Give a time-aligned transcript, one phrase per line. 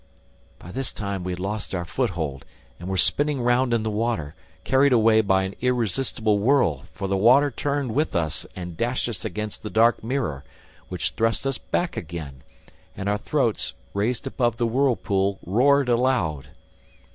[0.57, 2.43] By this time, we had lost our foothold
[2.79, 7.15] and were spinning round in the water, carried away by an irresistible whirl, for the
[7.17, 10.43] water turned with us and dashed us against the dark mirror,
[10.89, 12.41] which thrust us back again;
[12.97, 16.47] and our throats, raised above the whirlpool, roared aloud.